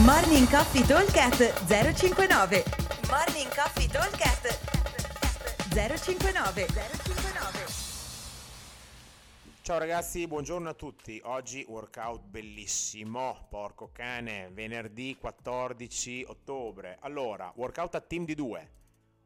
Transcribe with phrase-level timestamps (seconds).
[0.00, 2.64] Morning Coffee Talkcast 059
[3.10, 4.58] Morning Coffee Talkcast
[5.68, 7.66] 059 059
[9.60, 11.20] Ciao ragazzi, buongiorno a tutti.
[11.24, 16.96] Oggi workout bellissimo, porco cane, venerdì 14 ottobre.
[17.00, 18.70] Allora, workout a team di due.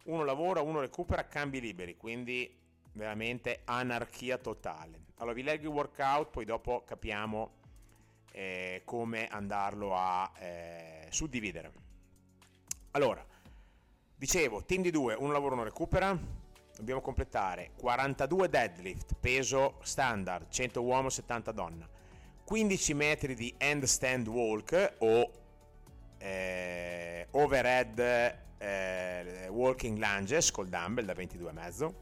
[0.06, 2.52] Uno lavora, uno recupera, cambi liberi, quindi
[2.94, 5.04] veramente anarchia totale.
[5.18, 7.64] Allora vi leggo il workout, poi dopo capiamo
[8.36, 11.72] eh, come andarlo a eh, suddividere.
[12.90, 13.24] Allora,
[14.14, 16.16] dicevo, team di due, uno lavora, uno recupera.
[16.76, 21.88] Dobbiamo completare 42 deadlift, peso standard, 100 uomo, 70 donna.
[22.44, 25.30] 15 metri di handstand walk o
[26.18, 27.98] eh, overhead
[28.58, 31.92] eh, walking lunges col dumbbell da 22,5.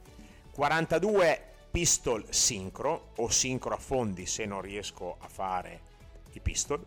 [0.50, 5.92] 42 pistol sincro o sincro a fondi se non riesco a fare
[6.38, 6.84] i pistol,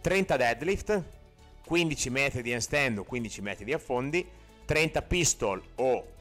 [0.00, 1.02] 30 deadlift,
[1.64, 4.28] 15 metri di handstand o 15 metri di affondi,
[4.64, 6.12] 30 pistol o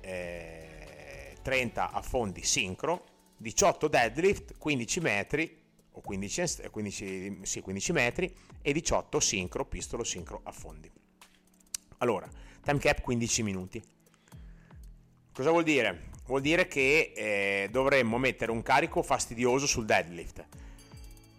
[0.00, 3.04] eh, 30 affondi sincro,
[3.36, 5.62] 18 deadlift, 15 metri
[5.92, 10.90] o 15, 15, sì, 15 metri e 18 sincro, pistol o sincro affondi.
[11.98, 12.28] Allora,
[12.62, 13.82] time cap 15 minuti.
[15.32, 16.10] Cosa vuol dire?
[16.26, 20.46] Vuol dire che eh, dovremmo mettere un carico fastidioso sul deadlift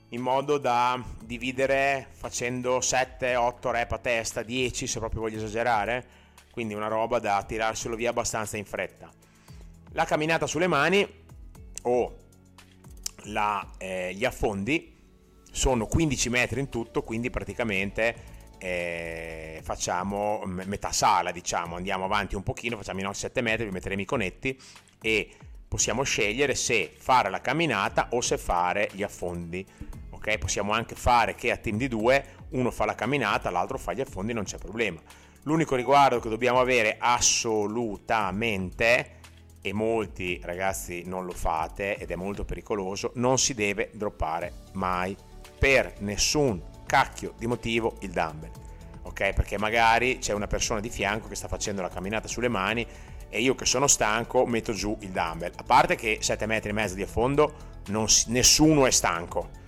[0.09, 6.05] in modo da dividere facendo 7-8 rep a testa, 10 se proprio voglio esagerare,
[6.51, 9.11] quindi una roba da tirarselo via abbastanza in fretta.
[9.91, 11.07] La camminata sulle mani
[11.83, 12.17] o
[13.25, 14.93] la, eh, gli affondi
[15.51, 22.43] sono 15 metri in tutto, quindi praticamente eh, facciamo metà sala, diciamo, andiamo avanti un
[22.43, 24.59] pochino, facciamo i nostri 7 metri, metteremo i conetti
[25.01, 25.29] e
[25.75, 29.65] possiamo scegliere se fare la camminata o se fare gli affondi
[30.25, 30.37] ok?
[30.37, 34.01] Possiamo anche fare che a team di due uno fa la camminata, l'altro fa gli
[34.01, 34.99] affondi, non c'è problema.
[35.43, 39.11] L'unico riguardo che dobbiamo avere assolutamente,
[39.61, 45.15] e molti ragazzi non lo fate ed è molto pericoloso, non si deve droppare mai
[45.59, 48.51] per nessun cacchio di motivo il dumbbell.
[49.03, 49.33] Ok?
[49.33, 52.87] Perché magari c'è una persona di fianco che sta facendo la camminata sulle mani
[53.29, 55.51] e io che sono stanco metto giù il dumbbell.
[55.55, 57.53] A parte che 7 metri e mezzo di affondo
[57.87, 59.63] non, nessuno è stanco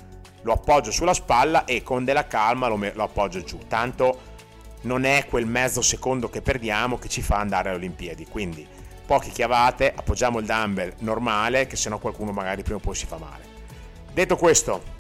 [0.48, 3.60] lo appoggio sulla spalla e con della calma lo, lo appoggio giù.
[3.68, 4.36] Tanto
[4.82, 8.26] non è quel mezzo secondo che perdiamo che ci fa andare alle Olimpiadi.
[8.26, 8.66] Quindi
[9.06, 13.18] poche chiavate, appoggiamo il dumbbell normale, che sennò qualcuno magari prima o poi si fa
[13.18, 13.56] male.
[14.14, 14.96] Detto questo,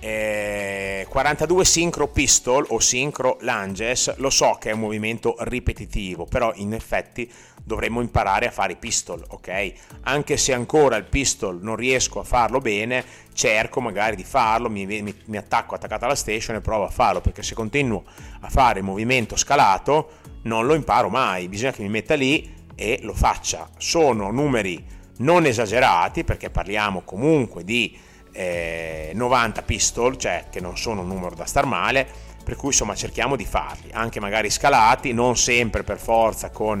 [0.00, 6.52] eh, 42 sincro pistol o sincro lunges, lo so che è un movimento ripetitivo, però
[6.56, 7.30] in effetti
[7.62, 9.72] dovremmo imparare a fare i pistol, ok?
[10.02, 14.86] Anche se ancora il pistol non riesco a farlo bene, cerco magari di farlo, mi,
[14.86, 18.04] mi, mi attacco attaccato alla station e provo a farlo, perché se continuo
[18.40, 20.10] a fare il movimento scalato
[20.42, 23.68] non lo imparo mai, bisogna che mi metta lì e lo faccia.
[23.78, 24.84] Sono numeri
[25.18, 27.98] non esagerati, perché parliamo comunque di
[28.36, 32.06] eh, 90 pistol, cioè che non sono un numero da star male,
[32.44, 36.78] per cui insomma cerchiamo di farli, anche magari scalati, non sempre per forza con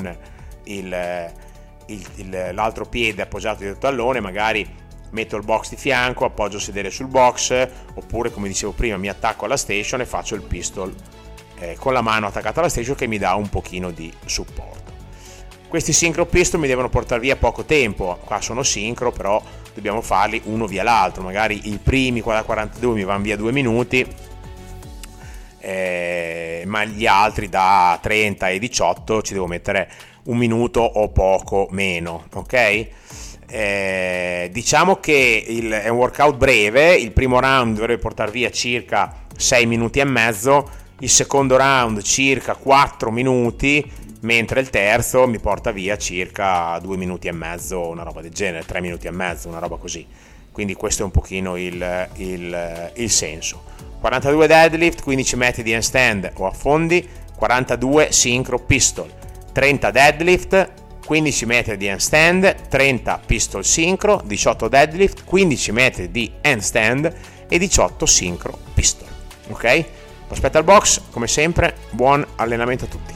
[0.64, 1.32] il,
[1.86, 6.56] il, il, l'altro piede appoggiato dietro il tallone, magari metto il box di fianco, appoggio
[6.56, 10.42] il sedere sul box, oppure come dicevo prima mi attacco alla station e faccio il
[10.42, 10.94] pistol
[11.58, 14.95] eh, con la mano attaccata alla station che mi dà un pochino di supporto.
[15.68, 19.42] Questi synchro pistol mi devono portare via poco tempo, qua sono sincro però
[19.74, 23.50] dobbiamo farli uno via l'altro, magari i primi qua da 42 mi vanno via due
[23.50, 24.06] minuti,
[25.58, 29.90] eh, ma gli altri da 30 e 18 ci devo mettere
[30.24, 32.86] un minuto o poco meno, ok?
[33.48, 39.24] Eh, diciamo che il, è un workout breve, il primo round dovrebbe portare via circa
[39.36, 45.70] 6 minuti e mezzo, il secondo round circa 4 minuti, mentre il terzo mi porta
[45.70, 49.60] via circa 2 minuti e mezzo, una roba del genere, 3 minuti e mezzo, una
[49.60, 50.04] roba così.
[50.50, 53.62] Quindi questo è un pochino il, il, il senso.
[54.00, 59.10] 42 deadlift, 15 metri di handstand o affondi, 42 sincro pistol,
[59.52, 60.70] 30 deadlift,
[61.06, 67.14] 15 metri di handstand, 30 pistol sincro, 18 deadlift, 15 metri di handstand
[67.48, 69.08] e 18 sincro pistol.
[69.48, 69.84] Ok?
[70.28, 73.15] Aspetta il box, come sempre, buon allenamento a tutti.